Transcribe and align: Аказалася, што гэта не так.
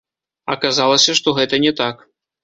Аказалася, 0.53 1.15
што 1.19 1.33
гэта 1.39 1.59
не 1.65 1.73
так. 1.83 2.01